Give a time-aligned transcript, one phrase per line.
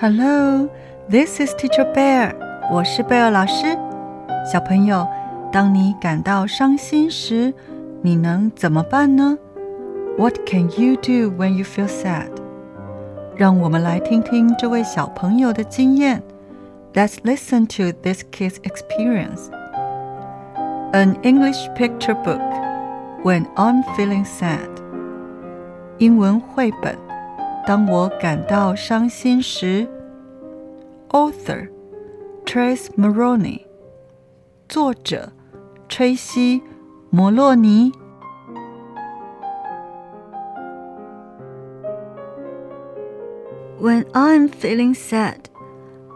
[0.00, 0.68] Hello,
[1.08, 2.34] this is Teacher Bear.
[2.70, 3.76] 我是贝尔老师。
[4.50, 5.06] 小朋友，
[5.50, 7.54] 当你感到伤心时，
[8.02, 9.38] 你能怎么办呢？
[10.18, 12.28] What can you do when you feel sad?
[13.36, 16.22] 让我们来听听这位小朋友的经验。
[16.94, 19.50] Let's listen to this kid's experience.
[20.92, 22.40] An English picture book.
[23.22, 24.70] When I'm feeling sad.
[25.98, 26.96] 英文绘本。
[27.66, 29.86] 当我感到伤心时。
[31.13, 31.69] author
[32.45, 33.65] Trace Moroney，
[34.67, 35.31] 作者
[35.89, 36.59] 崔西·
[37.09, 37.91] 摩洛尼。
[43.79, 45.49] When I'm feeling sad,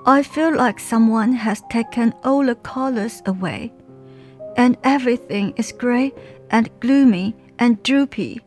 [0.06, 3.72] I feel like someone has taken all the colors away,
[4.56, 6.14] and everything is gray
[6.50, 8.42] and gloomy and droopy.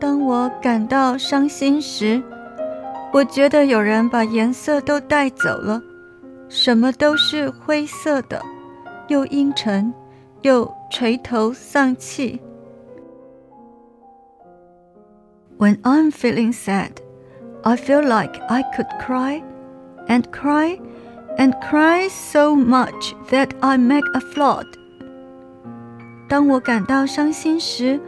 [0.00, 2.22] 当我感到伤心时，
[3.11, 5.81] 我觉得有人把颜色都带走了，
[6.49, 8.41] 什么都是灰色的，
[9.07, 9.93] 又阴沉，
[10.41, 12.41] 又垂头丧气。
[15.59, 16.91] When I'm feeling sad,
[17.61, 19.43] I feel like I could cry,
[20.07, 20.79] and cry,
[21.37, 24.65] and cry so much that I make a flood.
[26.27, 27.99] 当我感到伤心时，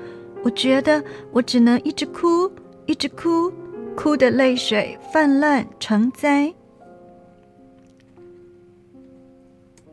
[0.44, 2.52] 我觉得我只能一直哭，
[2.88, 3.54] 一直哭。
[3.96, 6.54] 哭的泪水泛滥成灾。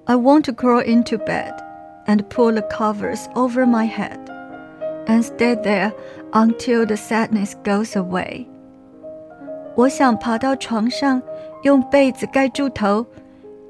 [0.04, 1.54] I want to crawl into bed
[2.06, 4.18] and pull the covers over my head
[5.06, 5.92] and stay there
[6.32, 8.46] until the sadness goes away.
[9.74, 11.22] 我想爬到床上，
[11.62, 13.06] 用被子盖住头，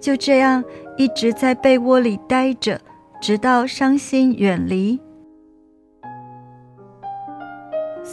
[0.01, 0.65] 就这样
[0.97, 2.81] 一直在被窝里待着，
[3.21, 4.99] 直到伤心远离。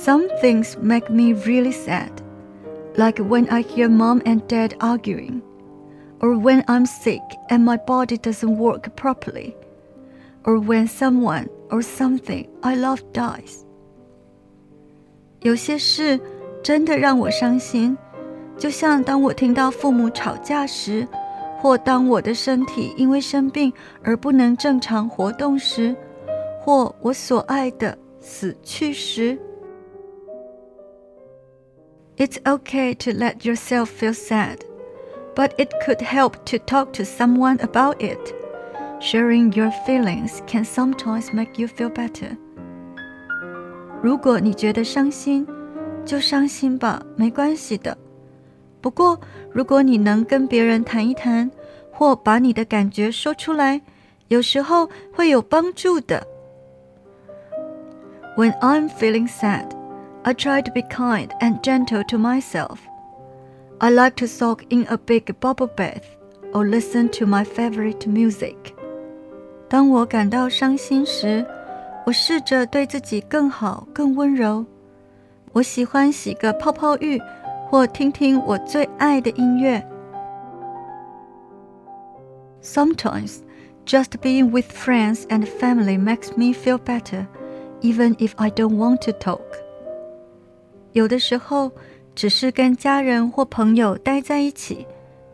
[0.04, 2.12] some things make me really sad,
[2.96, 5.42] like when I hear mom and dad arguing,
[6.22, 9.56] or when I'm sick and my body doesn't work properly,
[10.44, 13.64] or when someone or something I love dies.
[15.42, 16.20] 有些事
[16.62, 17.98] 真的让我伤心，
[18.58, 21.08] 就像当我听到父母吵架时，
[21.62, 23.72] 或当我的身体因为生病
[24.04, 25.96] 而不能正常活动时，
[26.60, 29.40] 或我所爱的死去时。
[32.18, 34.60] it's okay to let yourself feel sad,
[35.36, 38.34] but it could help to talk to someone about it.
[39.00, 42.38] Sharing your feelings can sometimes make you feel better.
[44.02, 45.48] 如果你觉得伤心，
[46.06, 47.98] 就伤心吧，没关系的。
[48.82, 49.20] 不过，
[49.52, 51.50] 如果你能跟别人谈一谈，
[51.92, 53.82] 或把你的感觉说出来，
[54.28, 56.26] 有时候会有帮助的。
[58.38, 59.66] When I'm feeling sad.
[60.24, 62.80] I try to be kind and gentle to myself.
[63.80, 66.04] I like to soak in a big bubble bath
[66.54, 68.74] or listen to my favorite music.
[69.70, 71.46] 当我感到伤心时，
[72.06, 74.66] 我试着对自己更好、更温柔。
[75.54, 77.20] 我喜欢洗个泡泡浴，
[77.70, 79.84] 或听听我最爱的音乐。
[82.62, 83.38] Sometimes,
[83.86, 87.26] just being with friends and family makes me feel better,
[87.82, 89.43] even if I don't want to talk.
[90.95, 91.71] 有的时候，
[92.15, 94.87] 只是跟家人或朋友待在一起，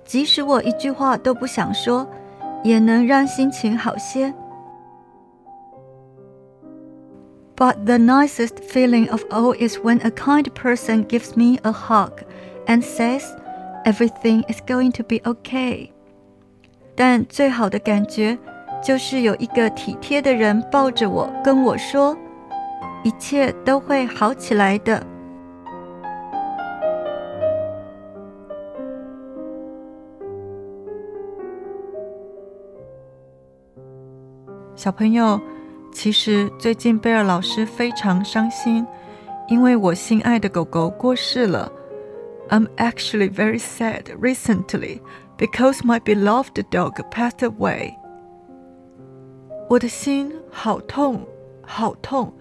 [0.04, 2.08] 即使我一句话都不想说，
[2.64, 4.34] 也能让心情好些。
[7.56, 12.22] But the nicest feeling of all is when a kind person gives me a hug
[12.66, 13.24] and says,
[13.84, 15.90] "Everything is going to be okay."
[16.96, 18.38] 但最好的感觉，
[18.82, 22.16] 就是有一个体贴的人抱着我，跟我说，
[23.04, 25.06] 一切都会好起来的。
[34.80, 35.38] 小朋友，
[35.92, 38.86] 其实最近贝尔老师非常伤心，
[39.46, 41.70] 因为我心爱的狗狗过世了。
[42.48, 45.02] I'm actually very sad recently
[45.36, 47.92] because my beloved dog passed away.
[49.68, 51.28] 我的心好痛，
[51.60, 52.32] 好痛。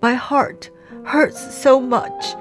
[0.00, 0.68] My heart
[1.04, 2.36] hurts so much.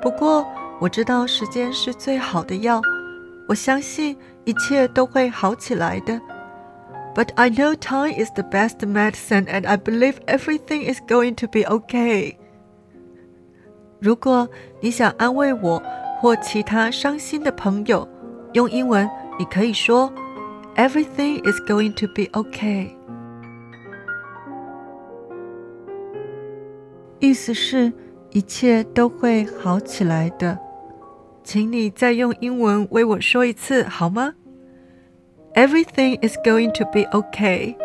[0.00, 0.46] 不过
[0.78, 2.80] 我知道时间是最好的药，
[3.48, 6.20] 我相信一切都会好起来的。
[7.16, 11.64] But I know time is the best medicine and I believe everything is going to be
[11.64, 12.36] okay.
[13.98, 14.46] 如果
[14.82, 15.82] 你想安慰我
[16.20, 18.06] 或其他伤心的朋友，
[18.52, 19.08] 用英文
[19.38, 20.12] 你可以说
[20.76, 22.90] Everything is going to be okay。
[27.18, 27.90] 意思是
[28.32, 30.58] 一切都会好起来的。
[31.42, 34.34] 请你再用英文为我说一次好吗
[35.55, 37.75] ？Everything is going to be okay。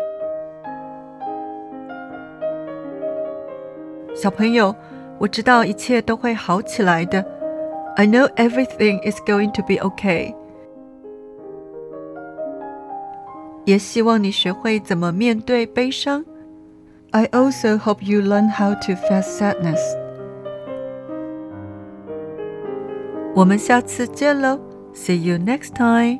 [4.15, 4.75] 小朋友，
[5.19, 7.23] 我知道一切都会好起来的。
[7.95, 10.33] I know everything is going to be okay。
[13.65, 16.23] 也希望你学会怎么面对悲伤。
[17.11, 19.79] I also hope you learn how to face sadness。
[23.35, 24.59] 我们下次见喽，
[24.93, 26.19] See you next time。